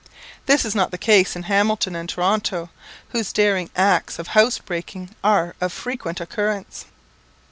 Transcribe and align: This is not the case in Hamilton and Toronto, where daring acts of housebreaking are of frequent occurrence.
This 0.47 0.65
is 0.65 0.73
not 0.73 0.89
the 0.89 0.97
case 0.97 1.35
in 1.35 1.43
Hamilton 1.43 1.95
and 1.95 2.09
Toronto, 2.09 2.71
where 3.11 3.23
daring 3.31 3.69
acts 3.75 4.17
of 4.17 4.29
housebreaking 4.29 5.11
are 5.23 5.53
of 5.61 5.71
frequent 5.71 6.19
occurrence. 6.19 6.85